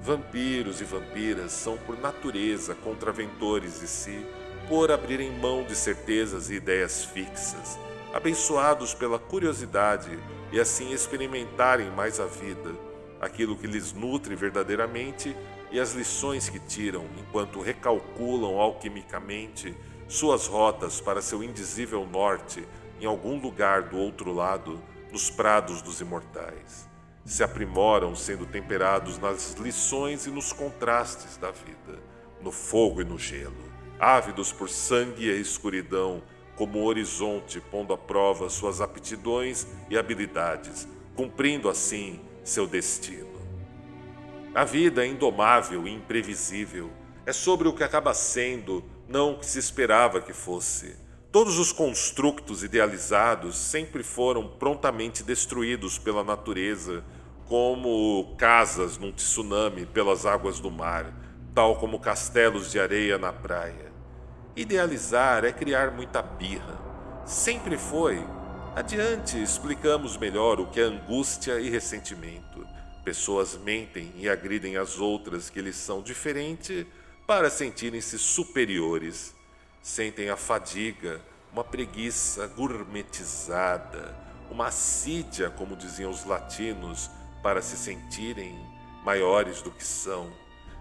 Vampiros 0.00 0.80
e 0.80 0.84
vampiras 0.84 1.52
são 1.52 1.76
por 1.76 1.98
natureza 1.98 2.74
contraventores 2.74 3.80
de 3.80 3.86
si 3.86 4.26
por 4.68 4.90
abrirem 4.90 5.30
mão 5.30 5.62
de 5.62 5.76
certezas 5.76 6.50
e 6.50 6.54
ideias 6.54 7.04
fixas, 7.04 7.78
abençoados 8.12 8.94
pela 8.94 9.18
curiosidade 9.18 10.18
e 10.50 10.58
assim 10.58 10.92
experimentarem 10.92 11.90
mais 11.90 12.18
a 12.18 12.26
vida, 12.26 12.74
aquilo 13.20 13.56
que 13.56 13.66
lhes 13.66 13.92
nutre 13.92 14.34
verdadeiramente 14.34 15.36
e 15.70 15.78
as 15.78 15.92
lições 15.92 16.48
que 16.48 16.58
tiram 16.58 17.06
enquanto 17.18 17.60
recalculam 17.60 18.58
alquimicamente 18.58 19.74
suas 20.08 20.46
rotas 20.46 21.00
para 21.00 21.22
seu 21.22 21.42
indizível 21.42 22.06
norte 22.06 22.66
em 23.00 23.06
algum 23.06 23.38
lugar 23.38 23.82
do 23.82 23.98
outro 23.98 24.32
lado, 24.32 24.80
nos 25.12 25.30
prados 25.30 25.82
dos 25.82 26.00
imortais. 26.00 26.88
Se 27.24 27.42
aprimoram 27.42 28.14
sendo 28.14 28.46
temperados 28.46 29.18
nas 29.18 29.54
lições 29.54 30.26
e 30.26 30.30
nos 30.30 30.52
contrastes 30.52 31.36
da 31.36 31.50
vida, 31.50 32.00
no 32.40 32.50
fogo 32.50 33.00
e 33.00 33.04
no 33.04 33.18
gelo 33.18 33.65
ávidos 33.98 34.52
por 34.52 34.68
sangue 34.68 35.30
e 35.30 35.40
escuridão, 35.40 36.22
como 36.54 36.84
horizonte 36.84 37.60
pondo 37.60 37.92
à 37.92 37.98
prova 37.98 38.48
suas 38.48 38.80
aptidões 38.80 39.66
e 39.90 39.98
habilidades, 39.98 40.88
cumprindo 41.14 41.68
assim 41.68 42.20
seu 42.42 42.66
destino. 42.66 43.36
A 44.54 44.64
vida 44.64 45.04
é 45.04 45.08
indomável 45.08 45.86
e 45.86 45.92
imprevisível. 45.92 46.90
É 47.26 47.32
sobre 47.32 47.68
o 47.68 47.74
que 47.74 47.84
acaba 47.84 48.14
sendo, 48.14 48.82
não 49.06 49.32
o 49.32 49.38
que 49.38 49.44
se 49.44 49.58
esperava 49.58 50.20
que 50.20 50.32
fosse. 50.32 50.96
Todos 51.30 51.58
os 51.58 51.72
construtos 51.72 52.64
idealizados 52.64 53.58
sempre 53.58 54.02
foram 54.02 54.48
prontamente 54.48 55.22
destruídos 55.22 55.98
pela 55.98 56.24
natureza, 56.24 57.04
como 57.44 58.34
casas 58.38 58.96
num 58.96 59.12
tsunami 59.12 59.84
pelas 59.84 60.24
águas 60.24 60.58
do 60.58 60.70
mar, 60.70 61.12
tal 61.56 61.76
como 61.76 61.98
castelos 61.98 62.70
de 62.70 62.78
areia 62.78 63.16
na 63.16 63.32
praia. 63.32 63.90
Idealizar 64.54 65.42
é 65.42 65.50
criar 65.50 65.90
muita 65.90 66.20
birra. 66.20 66.78
Sempre 67.24 67.78
foi. 67.78 68.22
Adiante 68.74 69.42
explicamos 69.42 70.18
melhor 70.18 70.60
o 70.60 70.66
que 70.66 70.78
é 70.78 70.82
angústia 70.82 71.58
e 71.58 71.70
ressentimento. 71.70 72.62
Pessoas 73.02 73.56
mentem 73.56 74.12
e 74.18 74.28
agridem 74.28 74.76
as 74.76 74.98
outras 74.98 75.48
que 75.48 75.62
lhes 75.62 75.76
são 75.76 76.02
diferentes 76.02 76.84
para 77.26 77.48
sentirem-se 77.48 78.18
superiores. 78.18 79.34
Sentem 79.80 80.28
a 80.28 80.36
fadiga, 80.36 81.22
uma 81.50 81.64
preguiça 81.64 82.46
gourmetizada, 82.48 84.14
uma 84.50 84.66
assídia, 84.66 85.48
como 85.48 85.74
diziam 85.74 86.10
os 86.10 86.26
latinos, 86.26 87.10
para 87.42 87.62
se 87.62 87.78
sentirem 87.78 88.54
maiores 89.02 89.62
do 89.62 89.70
que 89.70 89.84
são. 89.84 90.30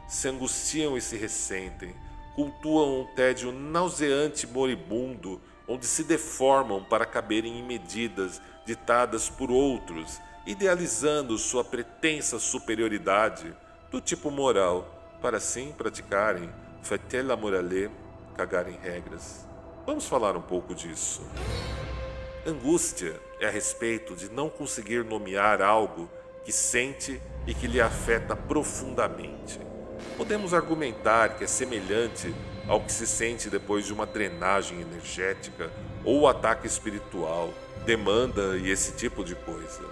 Se 0.07 0.27
angustiam 0.27 0.97
e 0.97 1.01
se 1.01 1.17
ressentem, 1.17 1.95
cultuam 2.35 3.01
um 3.01 3.05
tédio 3.15 3.51
nauseante 3.51 4.45
moribundo, 4.45 5.41
onde 5.67 5.85
se 5.85 6.03
deformam 6.03 6.83
para 6.83 7.05
caberem 7.05 7.59
em 7.59 7.63
medidas 7.63 8.41
ditadas 8.65 9.29
por 9.29 9.49
outros, 9.49 10.19
idealizando 10.45 11.37
sua 11.37 11.63
pretensa 11.63 12.37
superioridade 12.37 13.55
do 13.89 13.99
tipo 13.99 14.29
moral, 14.29 15.17
para 15.21 15.37
assim 15.37 15.71
praticarem 15.71 16.49
fatela 16.83 17.35
morale, 17.35 17.89
cagarem 18.35 18.77
regras. 18.79 19.45
Vamos 19.87 20.05
falar 20.05 20.37
um 20.37 20.41
pouco 20.41 20.75
disso. 20.75 21.21
Angústia 22.45 23.19
é 23.39 23.47
a 23.47 23.49
respeito 23.49 24.15
de 24.15 24.29
não 24.29 24.49
conseguir 24.49 25.03
nomear 25.03 25.63
algo 25.63 26.07
que 26.43 26.51
sente 26.51 27.19
e 27.47 27.55
que 27.55 27.65
lhe 27.65 27.81
afeta 27.81 28.35
profundamente. 28.35 29.59
Podemos 30.17 30.53
argumentar 30.53 31.35
que 31.35 31.43
é 31.43 31.47
semelhante 31.47 32.33
ao 32.67 32.81
que 32.81 32.91
se 32.91 33.05
sente 33.05 33.49
depois 33.49 33.85
de 33.85 33.93
uma 33.93 34.05
drenagem 34.05 34.81
energética 34.81 35.69
ou 36.03 36.27
ataque 36.27 36.65
espiritual, 36.65 37.53
demanda 37.85 38.57
e 38.57 38.69
esse 38.69 38.93
tipo 38.93 39.23
de 39.23 39.35
coisa. 39.35 39.83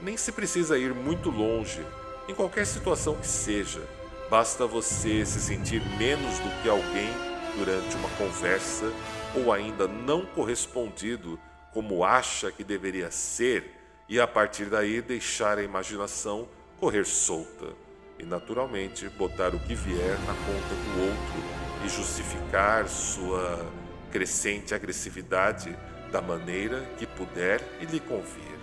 Nem 0.00 0.16
se 0.16 0.32
precisa 0.32 0.78
ir 0.78 0.94
muito 0.94 1.30
longe, 1.30 1.84
em 2.28 2.34
qualquer 2.34 2.66
situação 2.66 3.16
que 3.16 3.26
seja, 3.26 3.82
basta 4.30 4.66
você 4.66 5.26
se 5.26 5.40
sentir 5.40 5.82
menos 5.98 6.38
do 6.38 6.62
que 6.62 6.68
alguém 6.68 7.10
durante 7.56 7.96
uma 7.96 8.08
conversa 8.10 8.90
ou 9.34 9.52
ainda 9.52 9.86
não 9.86 10.24
correspondido 10.24 11.38
como 11.72 12.04
acha 12.04 12.50
que 12.50 12.64
deveria 12.64 13.10
ser 13.10 13.76
e 14.08 14.18
a 14.18 14.26
partir 14.26 14.66
daí 14.66 15.02
deixar 15.02 15.58
a 15.58 15.62
imaginação 15.62 16.48
correr 16.78 17.04
solta 17.04 17.89
e 18.20 18.24
naturalmente 18.24 19.08
botar 19.08 19.54
o 19.54 19.58
que 19.58 19.74
vier 19.74 20.18
na 20.20 20.34
conta 20.34 20.74
do 20.74 21.02
outro 21.02 21.60
e 21.84 21.88
justificar 21.88 22.86
sua 22.86 23.66
crescente 24.12 24.74
agressividade 24.74 25.76
da 26.12 26.20
maneira 26.20 26.82
que 26.98 27.06
puder 27.06 27.60
e 27.80 27.86
lhe 27.86 28.00
convir. 28.00 28.58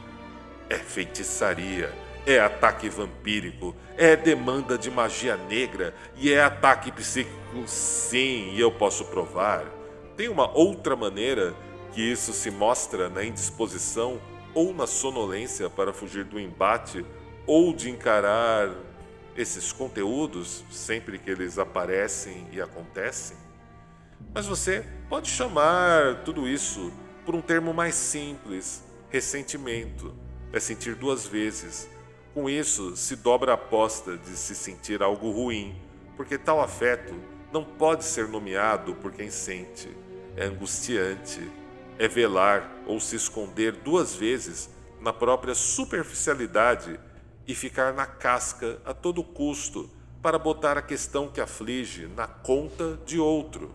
É 0.69 0.75
feitiçaria, 0.75 1.91
é 2.25 2.39
ataque 2.39 2.89
vampírico, 2.89 3.75
é 3.97 4.15
demanda 4.15 4.77
de 4.77 4.91
magia 4.91 5.37
negra 5.37 5.95
e 6.15 6.31
é 6.31 6.43
ataque 6.43 6.91
psíquico, 6.91 7.63
sim, 7.65 8.51
e 8.53 8.59
eu 8.59 8.71
posso 8.71 9.05
provar. 9.05 9.65
Tem 10.15 10.27
uma 10.27 10.51
outra 10.55 10.95
maneira 10.95 11.55
que 11.93 12.01
isso 12.01 12.33
se 12.33 12.51
mostra 12.51 13.09
na 13.09 13.23
indisposição 13.23 14.21
ou 14.53 14.73
na 14.73 14.85
sonolência 14.85 15.69
para 15.69 15.93
fugir 15.93 16.25
do 16.25 16.39
embate 16.39 17.05
ou 17.45 17.73
de 17.73 17.89
encarar 17.89 18.69
esses 19.37 19.71
conteúdos 19.71 20.63
sempre 20.71 21.19
que 21.19 21.29
eles 21.29 21.59
aparecem 21.59 22.47
e 22.51 22.59
acontecem? 22.59 23.37
Mas 24.33 24.47
você 24.47 24.83
pode 25.07 25.29
chamar 25.29 26.23
tudo 26.25 26.47
isso 26.47 26.91
por 27.25 27.35
um 27.35 27.41
termo 27.41 27.73
mais 27.73 27.95
simples: 27.95 28.83
ressentimento. 29.09 30.13
É 30.51 30.59
sentir 30.59 30.95
duas 30.95 31.25
vezes. 31.27 31.89
Com 32.33 32.49
isso, 32.49 32.95
se 32.95 33.15
dobra 33.15 33.51
a 33.51 33.55
aposta 33.55 34.17
de 34.17 34.29
se 34.29 34.55
sentir 34.55 35.03
algo 35.03 35.31
ruim, 35.31 35.75
porque 36.15 36.37
tal 36.37 36.61
afeto 36.61 37.13
não 37.51 37.63
pode 37.63 38.05
ser 38.05 38.27
nomeado 38.27 38.95
por 38.95 39.11
quem 39.11 39.29
sente. 39.29 39.89
É 40.35 40.45
angustiante, 40.45 41.41
é 41.99 42.07
velar 42.07 42.83
ou 42.85 42.99
se 42.99 43.15
esconder 43.15 43.73
duas 43.73 44.15
vezes 44.15 44.69
na 45.01 45.11
própria 45.11 45.55
superficialidade 45.55 46.99
e 47.47 47.55
ficar 47.55 47.93
na 47.93 48.05
casca 48.05 48.79
a 48.83 48.93
todo 48.93 49.23
custo 49.23 49.89
para 50.21 50.37
botar 50.37 50.77
a 50.77 50.81
questão 50.81 51.29
que 51.29 51.39
aflige 51.39 52.07
na 52.07 52.27
conta 52.27 52.99
de 53.05 53.19
outro. 53.19 53.71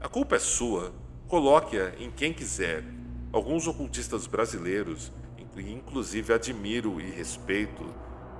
A 0.00 0.08
culpa 0.08 0.36
é 0.36 0.40
sua, 0.40 0.92
coloque-a 1.28 1.94
em 1.98 2.10
quem 2.10 2.32
quiser. 2.32 2.84
Alguns 3.32 3.66
ocultistas 3.66 4.26
brasileiros, 4.26 5.12
inclusive 5.56 6.32
admiro 6.32 7.00
e 7.00 7.10
respeito, 7.10 7.84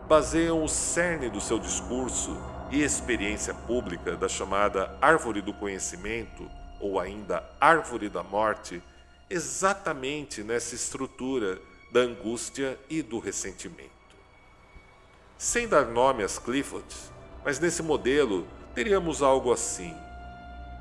baseiam 0.09 0.62
o 0.62 0.68
cerne 0.68 1.30
do 1.30 1.40
seu 1.40 1.59
discurso 1.59 2.37
e 2.70 2.82
experiência 2.82 3.54
pública 3.54 4.16
da 4.16 4.28
chamada 4.28 4.98
árvore 5.00 5.40
do 5.40 5.54
conhecimento 5.54 6.50
ou 6.80 6.98
ainda 6.98 7.48
árvore 7.61 8.09
da 8.09 8.22
morte, 8.22 8.82
exatamente 9.30 10.42
nessa 10.42 10.74
estrutura 10.74 11.61
da 11.92 12.00
angústia 12.00 12.78
e 12.90 13.00
do 13.00 13.18
ressentimento. 13.18 13.93
Sem 15.44 15.68
dar 15.68 15.85
nome 15.85 16.24
às 16.24 16.38
Cliffords, 16.38 17.12
mas 17.44 17.61
nesse 17.61 17.83
modelo 17.83 18.46
teríamos 18.74 19.22
algo 19.22 19.52
assim. 19.52 19.94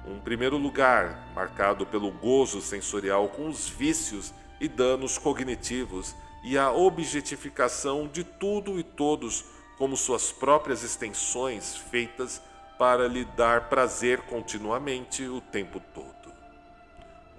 Um 0.08 0.22
primeiro 0.22 0.56
lugar 0.56 1.34
marcado 1.36 1.86
pelo 1.86 2.10
gozo 2.10 2.62
sensorial 2.62 3.28
com 3.28 3.50
os 3.50 3.68
vícios 3.68 4.34
e 4.62 4.70
danos 4.70 5.18
cognitivos 5.18 6.16
e 6.46 6.58
a 6.58 6.72
objetificação 6.72 8.08
de 8.08 8.24
tudo 8.24 8.80
e 8.80 8.84
todos 8.84 9.44
como 9.78 9.98
suas 9.98 10.32
próprias 10.32 10.82
extensões 10.82 11.76
feitas 11.76 12.42
para 12.80 13.06
lhe 13.06 13.26
dar 13.26 13.68
prazer 13.68 14.22
continuamente 14.22 15.26
o 15.26 15.42
tempo 15.42 15.82
todo. 15.94 16.34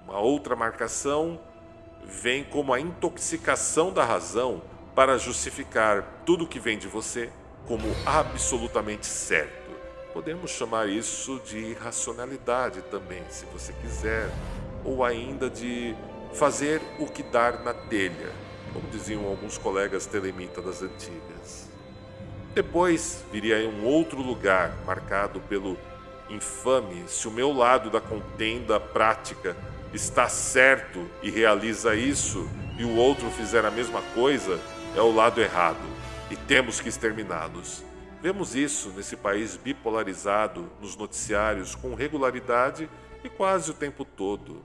Uma 0.06 0.18
outra 0.18 0.54
marcação 0.54 1.40
vem 2.04 2.44
como 2.44 2.74
a 2.74 2.78
intoxicação 2.78 3.90
da 3.90 4.04
razão 4.04 4.73
para 4.94 5.18
justificar 5.18 6.22
tudo 6.24 6.46
que 6.46 6.60
vem 6.60 6.78
de 6.78 6.86
você 6.86 7.30
como 7.66 7.84
absolutamente 8.06 9.06
certo. 9.06 9.72
Podemos 10.12 10.52
chamar 10.52 10.88
isso 10.88 11.40
de 11.44 11.58
irracionalidade 11.58 12.82
também, 12.82 13.22
se 13.28 13.44
você 13.46 13.72
quiser, 13.72 14.30
ou 14.84 15.04
ainda 15.04 15.50
de 15.50 15.96
fazer 16.34 16.80
o 16.98 17.06
que 17.06 17.22
dar 17.22 17.64
na 17.64 17.74
telha, 17.74 18.30
como 18.72 18.88
diziam 18.90 19.26
alguns 19.26 19.58
colegas 19.58 20.06
telemitas 20.06 20.64
das 20.64 20.82
antigas. 20.82 21.68
Depois 22.54 23.24
viria 23.32 23.68
um 23.68 23.84
outro 23.84 24.20
lugar 24.22 24.76
marcado 24.86 25.40
pelo 25.40 25.76
infame 26.30 27.04
se 27.08 27.26
o 27.26 27.30
meu 27.30 27.52
lado 27.52 27.90
da 27.90 28.00
contenda 28.00 28.78
prática 28.78 29.56
está 29.92 30.28
certo 30.28 31.08
e 31.22 31.30
realiza 31.30 31.94
isso 31.94 32.48
e 32.78 32.84
o 32.84 32.96
outro 32.96 33.28
fizer 33.30 33.64
a 33.64 33.70
mesma 33.70 34.02
coisa, 34.14 34.58
é 34.96 35.00
o 35.00 35.14
lado 35.14 35.40
errado 35.40 35.86
e 36.30 36.36
temos 36.36 36.80
que 36.80 36.88
exterminá-los. 36.88 37.84
Vemos 38.22 38.54
isso 38.54 38.90
nesse 38.96 39.16
país 39.16 39.56
bipolarizado 39.56 40.70
nos 40.80 40.96
noticiários 40.96 41.74
com 41.74 41.94
regularidade 41.94 42.88
e 43.22 43.28
quase 43.28 43.70
o 43.70 43.74
tempo 43.74 44.04
todo. 44.04 44.64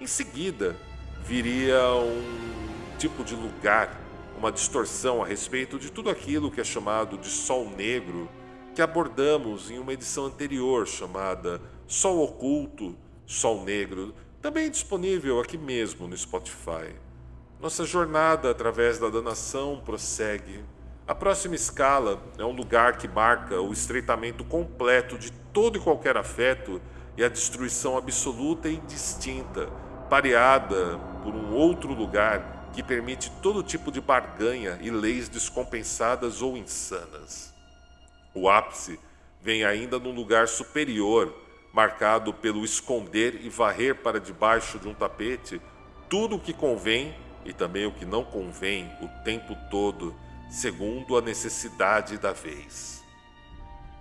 Em 0.00 0.06
seguida, 0.06 0.76
viria 1.22 1.80
um 1.94 2.96
tipo 2.98 3.22
de 3.22 3.34
lugar 3.34 4.04
uma 4.38 4.50
distorção 4.50 5.22
a 5.22 5.26
respeito 5.26 5.78
de 5.78 5.90
tudo 5.90 6.10
aquilo 6.10 6.50
que 6.50 6.60
é 6.60 6.64
chamado 6.64 7.16
de 7.16 7.28
Sol 7.28 7.70
Negro, 7.70 8.28
que 8.74 8.82
abordamos 8.82 9.70
em 9.70 9.78
uma 9.78 9.92
edição 9.92 10.26
anterior 10.26 10.86
chamada 10.86 11.60
Sol 11.86 12.22
Oculto, 12.22 12.96
Sol 13.26 13.64
Negro, 13.64 14.14
também 14.42 14.70
disponível 14.70 15.40
aqui 15.40 15.56
mesmo 15.56 16.08
no 16.08 16.16
Spotify. 16.16 16.94
Nossa 17.60 17.84
jornada 17.84 18.50
através 18.50 18.98
da 18.98 19.08
danação 19.08 19.80
prossegue. 19.84 20.64
A 21.06 21.14
próxima 21.14 21.54
escala 21.54 22.22
é 22.38 22.44
um 22.44 22.52
lugar 22.52 22.98
que 22.98 23.08
marca 23.08 23.60
o 23.60 23.72
estreitamento 23.72 24.44
completo 24.44 25.16
de 25.16 25.30
todo 25.30 25.78
e 25.78 25.80
qualquer 25.80 26.16
afeto 26.16 26.80
e 27.16 27.24
a 27.24 27.28
destruição 27.28 27.96
absoluta 27.96 28.68
e 28.68 28.76
distinta, 28.78 29.68
pareada 30.10 30.98
por 31.22 31.34
um 31.34 31.54
outro 31.54 31.94
lugar 31.94 32.70
que 32.72 32.82
permite 32.82 33.30
todo 33.42 33.62
tipo 33.62 33.92
de 33.92 34.00
barganha 34.00 34.78
e 34.82 34.90
leis 34.90 35.28
descompensadas 35.28 36.42
ou 36.42 36.56
insanas. 36.56 37.54
O 38.34 38.48
ápice 38.48 38.98
vem 39.40 39.64
ainda 39.64 39.98
num 39.98 40.12
lugar 40.12 40.48
superior, 40.48 41.32
marcado 41.72 42.34
pelo 42.34 42.64
esconder 42.64 43.44
e 43.44 43.48
varrer 43.48 43.94
para 43.94 44.20
debaixo 44.20 44.78
de 44.78 44.88
um 44.88 44.94
tapete 44.94 45.60
tudo 46.08 46.36
o 46.36 46.40
que 46.40 46.52
convém 46.52 47.14
e 47.44 47.52
também 47.52 47.86
o 47.86 47.92
que 47.92 48.04
não 48.04 48.24
convém 48.24 48.90
o 49.00 49.08
tempo 49.22 49.56
todo, 49.70 50.14
segundo 50.50 51.16
a 51.16 51.20
necessidade 51.20 52.18
da 52.18 52.32
vez. 52.32 53.02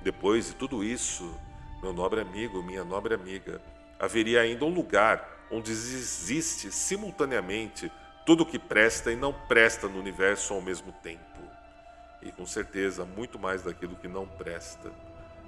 Depois 0.02 0.48
de 0.48 0.54
tudo 0.54 0.84
isso, 0.84 1.34
meu 1.82 1.94
nobre 1.94 2.22
amigo, 2.22 2.64
minha 2.64 2.84
nobre 2.84 3.14
amiga, 3.14 3.62
haveria 4.00 4.42
ainda 4.42 4.66
um 4.66 4.74
lugar 4.74 5.46
onde 5.52 5.72
existe 5.72 6.72
simultaneamente 6.72 7.92
tudo 8.26 8.46
que 8.46 8.58
presta 8.58 9.12
e 9.12 9.16
não 9.16 9.34
presta 9.34 9.88
no 9.88 10.00
universo 10.00 10.54
ao 10.54 10.62
mesmo 10.62 10.92
tempo. 10.92 11.24
E 12.22 12.32
com 12.32 12.46
certeza, 12.46 13.04
muito 13.04 13.38
mais 13.38 13.64
daquilo 13.64 13.98
que 13.98 14.08
não 14.08 14.26
presta. 14.26 14.92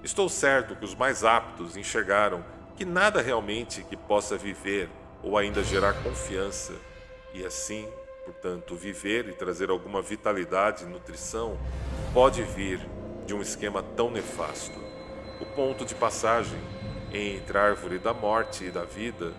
Estou 0.03 0.27
certo 0.27 0.75
que 0.75 0.83
os 0.83 0.93
mais 0.93 1.23
aptos 1.23 1.77
enxergaram 1.77 2.43
que 2.75 2.83
nada 2.83 3.21
realmente 3.21 3.81
que 3.83 3.95
possa 3.95 4.37
viver 4.37 4.89
ou 5.23 5.37
ainda 5.37 5.63
gerar 5.63 5.93
confiança 6.03 6.73
e 7.35 7.45
assim, 7.45 7.85
portanto, 8.23 8.75
viver 8.75 9.27
e 9.27 9.33
trazer 9.33 9.69
alguma 9.69 10.01
vitalidade 10.01 10.85
e 10.85 10.87
nutrição, 10.87 11.59
pode 12.13 12.41
vir 12.43 12.79
de 13.25 13.33
um 13.33 13.41
esquema 13.41 13.83
tão 13.83 14.09
nefasto. 14.09 14.79
O 15.41 15.45
ponto 15.45 15.83
de 15.83 15.93
passagem 15.93 16.57
entre 17.11 17.57
a 17.57 17.63
árvore 17.63 17.99
da 17.99 18.13
morte 18.13 18.63
e 18.63 18.71
da 18.71 18.85
vida 18.85 19.33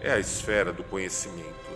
é 0.00 0.10
a 0.10 0.18
esfera 0.18 0.72
do 0.72 0.82
conhecimento, 0.84 1.70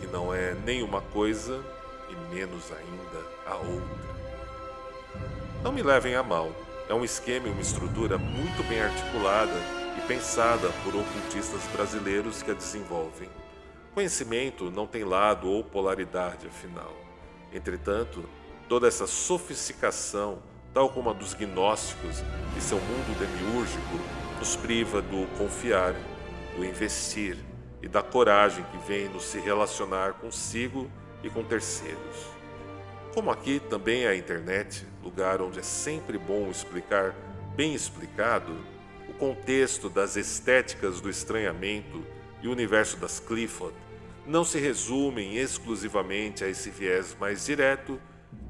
que 0.00 0.06
não 0.06 0.32
é 0.32 0.54
nenhuma 0.54 1.00
coisa 1.00 1.64
e 2.08 2.34
menos 2.34 2.70
ainda 2.70 3.26
a 3.44 3.56
outra. 3.56 4.08
Não 5.64 5.72
me 5.72 5.82
levem 5.82 6.14
a 6.14 6.22
mal, 6.22 6.52
é 6.88 6.94
um 6.94 7.04
esquema 7.04 7.48
e 7.48 7.50
uma 7.50 7.60
estrutura 7.60 8.16
muito 8.16 8.62
bem 8.68 8.80
articulada 8.80 9.60
e 9.96 10.06
pensada 10.06 10.68
por 10.84 10.94
ocultistas 10.94 11.62
brasileiros 11.72 12.40
que 12.40 12.52
a 12.52 12.54
desenvolvem. 12.54 13.28
Conhecimento 13.98 14.70
não 14.70 14.86
tem 14.86 15.02
lado 15.02 15.48
ou 15.50 15.64
polaridade, 15.64 16.46
afinal. 16.46 16.96
Entretanto, 17.52 18.22
toda 18.68 18.86
essa 18.86 19.08
sofisticação, 19.08 20.40
tal 20.72 20.88
como 20.88 21.10
a 21.10 21.12
dos 21.12 21.34
gnósticos 21.34 22.22
e 22.56 22.60
seu 22.60 22.78
mundo 22.78 23.18
demiúrgico, 23.18 23.98
nos 24.38 24.54
priva 24.54 25.02
do 25.02 25.26
confiar, 25.36 25.96
do 26.54 26.64
investir 26.64 27.38
e 27.82 27.88
da 27.88 28.00
coragem 28.00 28.64
que 28.70 28.78
vem 28.86 29.08
nos 29.08 29.24
se 29.24 29.40
relacionar 29.40 30.12
consigo 30.12 30.88
e 31.24 31.28
com 31.28 31.42
terceiros. 31.42 32.28
Como 33.12 33.32
aqui 33.32 33.58
também 33.58 34.06
a 34.06 34.14
internet, 34.14 34.86
lugar 35.02 35.42
onde 35.42 35.58
é 35.58 35.64
sempre 35.64 36.18
bom 36.18 36.48
explicar 36.52 37.16
bem 37.56 37.74
explicado 37.74 38.56
o 39.08 39.12
contexto 39.14 39.90
das 39.90 40.14
estéticas 40.14 41.00
do 41.00 41.10
estranhamento 41.10 42.06
e 42.40 42.46
o 42.46 42.52
universo 42.52 42.96
das 42.96 43.18
Clifford, 43.18 43.74
não 44.28 44.44
se 44.44 44.58
resumem 44.58 45.38
exclusivamente 45.38 46.44
a 46.44 46.48
esse 46.48 46.68
viés 46.68 47.16
mais 47.18 47.46
direto 47.46 47.98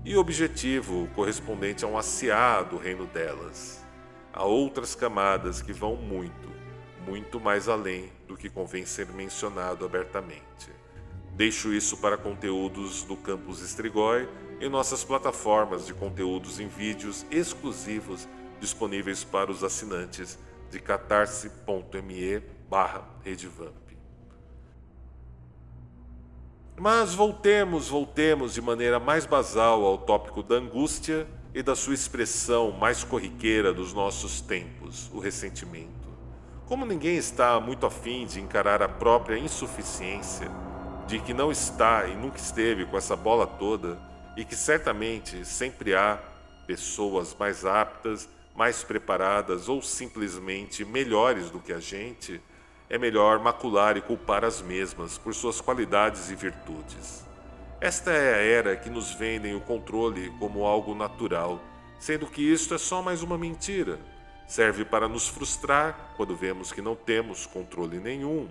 e 0.05 0.17
objetivo 0.17 1.09
correspondente 1.15 1.85
a 1.85 1.89
um 1.89 1.97
aciá 1.97 2.63
do 2.63 2.77
reino 2.77 3.07
delas. 3.07 3.87
Há 4.33 4.45
outras 4.45 4.97
camadas 4.97 5.63
que 5.63 5.73
vão 5.73 5.95
muito, 5.95 6.51
muito 7.07 7.39
mais 7.39 7.69
além 7.69 8.11
do 8.27 8.37
que 8.37 8.51
convém 8.51 8.85
ser 8.85 9.07
mencionado 9.13 9.85
abertamente. 9.85 10.69
Deixo 11.35 11.73
isso 11.73 11.97
para 11.99 12.19
conteúdos 12.19 13.05
do 13.05 13.17
campus 13.17 13.63
Estrigói 13.63 14.29
em 14.61 14.69
nossas 14.69 15.05
plataformas 15.05 15.87
de 15.87 15.95
conteúdos 15.95 16.59
em 16.59 16.67
vídeos 16.67 17.25
exclusivos 17.31 18.29
disponíveis 18.61 19.23
para 19.23 19.53
os 19.53 19.63
assinantes 19.63 20.37
de 20.73 20.81
catarse.me 20.81 22.43
barra 22.69 23.09
redvamp. 23.23 23.88
Mas 26.81 27.13
voltemos, 27.13 27.89
voltemos 27.89 28.55
de 28.55 28.63
maneira 28.63 29.01
mais 29.01 29.27
basal 29.27 29.85
ao 29.85 29.99
tópico 29.99 30.45
da 30.45 30.55
angústia 30.55 31.27
e 31.53 31.61
da 31.61 31.75
sua 31.75 31.93
expressão 31.93 32.71
mais 32.71 33.03
corriqueira 33.03 33.73
dos 33.73 33.93
nossos 33.93 34.41
tempos, 34.41 35.11
o 35.13 35.19
ressentimento. 35.19 36.09
Como 36.67 36.87
ninguém 36.87 37.17
está 37.17 37.59
muito 37.59 37.85
afim 37.85 38.27
de 38.27 38.41
encarar 38.41 38.81
a 38.81 38.89
própria 38.89 39.37
insuficiência, 39.37 40.49
de 41.09 41.19
que 41.19 41.35
não 41.35 41.51
está 41.51 42.07
e 42.07 42.15
nunca 42.15 42.37
esteve 42.37 42.87
com 42.87 42.97
essa 42.97 43.17
bola 43.17 43.45
toda, 43.45 43.99
e 44.37 44.45
que 44.45 44.55
certamente 44.55 45.45
sempre 45.45 45.97
há 45.97 46.17
pessoas 46.65 47.35
mais 47.37 47.65
aptas, 47.65 48.29
mais 48.55 48.85
preparadas 48.85 49.69
ou 49.69 49.83
simplesmente 49.83 50.85
melhores 50.85 51.51
do 51.51 51.59
que 51.59 51.73
a 51.73 51.81
gente, 51.81 52.41
é 52.91 52.97
melhor 52.97 53.39
macular 53.39 53.97
e 53.97 54.01
culpar 54.01 54.45
as 54.45 54.63
mesmas 54.63 55.19
por 55.19 55.35
suas 55.35 55.61
qualidades 55.61 56.31
e 56.31 56.35
virtudes. 56.35 57.25
Esta 57.81 58.11
é 58.11 58.35
a 58.35 58.39
era 58.39 58.77
que 58.77 58.89
nos 58.89 59.13
vendem 59.13 59.55
o 59.55 59.61
controle 59.61 60.31
como 60.39 60.65
algo 60.65 60.95
natural, 60.95 61.61
sendo 61.99 62.27
que 62.27 62.43
isto 62.43 62.75
é 62.75 62.79
só 62.79 63.03
mais 63.03 63.23
uma 63.23 63.37
mentira. 63.37 63.99
Serve 64.47 64.85
para 64.85 65.07
nos 65.07 65.29
frustrar 65.29 66.15
quando 66.17 66.35
vemos 66.35 66.73
que 66.73 66.81
não 66.81 66.97
temos 66.97 67.47
controle 67.47 68.01
nenhum. 68.01 68.49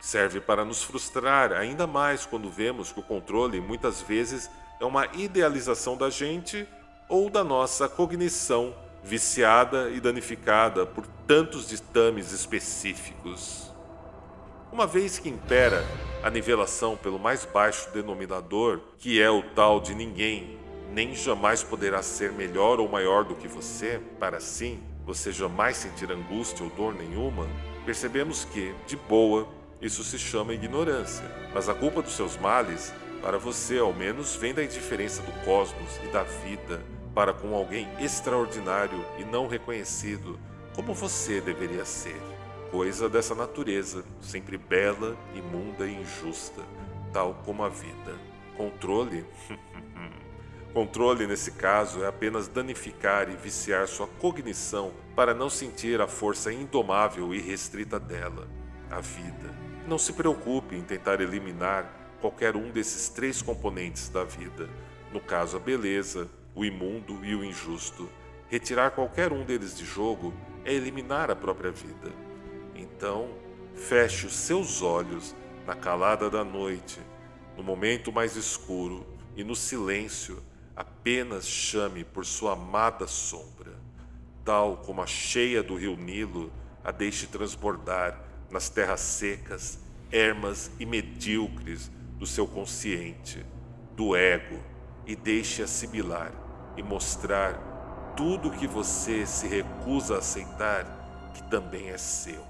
Serve 0.00 0.40
para 0.40 0.64
nos 0.64 0.82
frustrar 0.82 1.52
ainda 1.52 1.86
mais 1.86 2.26
quando 2.26 2.50
vemos 2.50 2.90
que 2.90 2.98
o 2.98 3.04
controle 3.04 3.60
muitas 3.60 4.02
vezes 4.02 4.50
é 4.80 4.84
uma 4.84 5.06
idealização 5.14 5.96
da 5.96 6.10
gente 6.10 6.66
ou 7.08 7.30
da 7.30 7.44
nossa 7.44 7.88
cognição 7.88 8.74
viciada 9.02 9.90
e 9.90 10.00
danificada 10.00 10.86
por 10.86 11.06
tantos 11.26 11.68
ditames 11.68 12.32
específicos. 12.32 13.70
Uma 14.70 14.86
vez 14.86 15.18
que 15.18 15.28
impera 15.28 15.84
a 16.22 16.30
nivelação 16.30 16.96
pelo 16.96 17.18
mais 17.18 17.44
baixo 17.44 17.90
denominador, 17.92 18.80
que 18.98 19.20
é 19.20 19.30
o 19.30 19.42
tal 19.42 19.80
de 19.80 19.94
ninguém, 19.94 20.58
nem 20.92 21.14
jamais 21.14 21.62
poderá 21.62 22.02
ser 22.02 22.32
melhor 22.32 22.78
ou 22.80 22.88
maior 22.88 23.24
do 23.24 23.34
que 23.34 23.48
você, 23.48 24.00
para 24.18 24.36
assim 24.36 24.80
você 25.04 25.32
jamais 25.32 25.76
sentir 25.76 26.10
angústia 26.10 26.64
ou 26.64 26.70
dor 26.70 26.94
nenhuma, 26.94 27.46
percebemos 27.84 28.44
que, 28.44 28.72
de 28.86 28.96
boa, 28.96 29.48
isso 29.80 30.04
se 30.04 30.18
chama 30.18 30.54
ignorância. 30.54 31.24
Mas 31.52 31.68
a 31.68 31.74
culpa 31.74 32.00
dos 32.00 32.14
seus 32.14 32.36
males 32.36 32.94
para 33.20 33.36
você, 33.36 33.78
ao 33.78 33.92
menos, 33.92 34.36
vem 34.36 34.54
da 34.54 34.62
indiferença 34.62 35.22
do 35.22 35.32
cosmos 35.44 35.98
e 36.04 36.08
da 36.08 36.22
vida 36.22 36.80
para 37.14 37.32
com 37.32 37.54
alguém 37.54 37.88
extraordinário 38.00 39.04
e 39.18 39.24
não 39.24 39.46
reconhecido 39.46 40.38
como 40.74 40.94
você 40.94 41.40
deveria 41.40 41.84
ser. 41.84 42.20
Coisa 42.70 43.08
dessa 43.08 43.34
natureza, 43.34 44.02
sempre 44.20 44.56
bela, 44.56 45.16
imunda 45.34 45.86
e 45.86 46.00
injusta, 46.00 46.62
tal 47.12 47.34
como 47.44 47.62
a 47.62 47.68
vida. 47.68 48.18
Controle? 48.56 49.26
Controle, 50.72 51.26
nesse 51.26 51.50
caso, 51.50 52.02
é 52.02 52.08
apenas 52.08 52.48
danificar 52.48 53.28
e 53.28 53.36
viciar 53.36 53.86
sua 53.86 54.06
cognição 54.06 54.90
para 55.14 55.34
não 55.34 55.50
sentir 55.50 56.00
a 56.00 56.08
força 56.08 56.50
indomável 56.50 57.34
e 57.34 57.40
restrita 57.40 58.00
dela, 58.00 58.48
a 58.90 58.98
vida. 58.98 59.54
Não 59.86 59.98
se 59.98 60.14
preocupe 60.14 60.74
em 60.74 60.80
tentar 60.80 61.20
eliminar 61.20 62.16
qualquer 62.22 62.56
um 62.56 62.70
desses 62.70 63.10
três 63.10 63.42
componentes 63.42 64.08
da 64.08 64.24
vida, 64.24 64.70
no 65.12 65.20
caso 65.20 65.58
a 65.58 65.60
beleza, 65.60 66.30
o 66.54 66.64
imundo 66.64 67.24
e 67.24 67.34
o 67.34 67.44
injusto. 67.44 68.08
Retirar 68.48 68.90
qualquer 68.90 69.32
um 69.32 69.44
deles 69.44 69.76
de 69.76 69.84
jogo 69.84 70.34
é 70.64 70.72
eliminar 70.72 71.30
a 71.30 71.36
própria 71.36 71.70
vida. 71.70 72.12
Então, 72.74 73.30
feche 73.74 74.26
os 74.26 74.34
seus 74.34 74.82
olhos 74.82 75.34
na 75.66 75.74
calada 75.74 76.28
da 76.28 76.44
noite, 76.44 77.00
no 77.56 77.62
momento 77.62 78.12
mais 78.12 78.36
escuro 78.36 79.06
e 79.36 79.42
no 79.42 79.56
silêncio, 79.56 80.42
apenas 80.76 81.46
chame 81.46 82.04
por 82.04 82.26
sua 82.26 82.52
amada 82.52 83.06
sombra, 83.06 83.72
tal 84.44 84.78
como 84.78 85.00
a 85.00 85.06
cheia 85.06 85.62
do 85.62 85.76
rio 85.76 85.96
Nilo 85.96 86.52
a 86.84 86.90
deixe 86.90 87.26
transbordar 87.26 88.20
nas 88.50 88.68
terras 88.68 89.00
secas, 89.00 89.78
ermas 90.10 90.70
e 90.78 90.84
medíocres 90.84 91.90
do 92.18 92.26
seu 92.26 92.46
consciente, 92.46 93.44
do 93.96 94.14
ego, 94.16 94.58
e 95.06 95.16
deixe 95.16 95.62
assimilar 95.62 96.41
e 96.76 96.82
mostrar 96.82 97.54
tudo 98.16 98.48
o 98.48 98.52
que 98.52 98.66
você 98.66 99.26
se 99.26 99.46
recusa 99.46 100.16
a 100.16 100.18
aceitar 100.18 100.86
que 101.34 101.42
também 101.44 101.90
é 101.90 101.98
seu. 101.98 102.44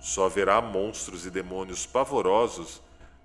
Só 0.00 0.26
haverá 0.26 0.60
monstros 0.60 1.26
e 1.26 1.30
demônios 1.30 1.86
pavorosos 1.86 2.82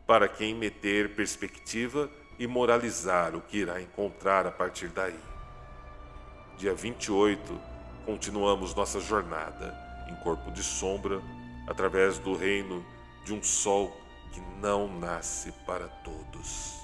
para 0.07 0.27
quem 0.27 0.55
meter 0.55 1.15
perspectiva 1.15 2.09
e 2.39 2.47
moralizar 2.47 3.35
o 3.35 3.41
que 3.41 3.57
irá 3.57 3.81
encontrar 3.81 4.47
a 4.47 4.51
partir 4.51 4.87
daí. 4.87 5.19
Dia 6.57 6.73
28, 6.73 7.59
continuamos 8.05 8.73
nossa 8.73 8.99
jornada 8.99 9.75
em 10.09 10.15
corpo 10.23 10.51
de 10.51 10.63
sombra 10.63 11.21
através 11.67 12.17
do 12.19 12.35
reino 12.35 12.83
de 13.25 13.33
um 13.33 13.43
sol 13.43 13.95
que 14.33 14.41
não 14.59 14.87
nasce 14.87 15.51
para 15.65 15.87
todos. 15.87 16.80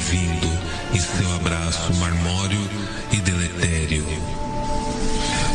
vindo 0.00 0.50
em 0.94 1.00
seu 1.00 1.34
abraço 1.36 1.94
marmório 1.94 2.70
e 3.12 3.16
deletério. 3.16 4.04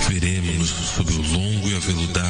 veremos 0.08 0.70
sobre 0.70 1.14
o 1.14 1.22
longo 1.22 1.70
e 1.70 1.76
aveludado 1.76 2.25